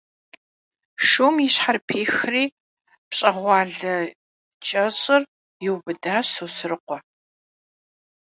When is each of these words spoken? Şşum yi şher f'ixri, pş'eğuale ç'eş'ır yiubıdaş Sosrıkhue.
Şşum 1.03 1.35
yi 1.43 1.49
şher 1.55 1.77
f'ixri, 1.87 2.45
pş'eğuale 3.09 3.95
ç'eş'ır 4.65 5.21
yiubıdaş 5.63 6.27
Sosrıkhue. 6.35 6.97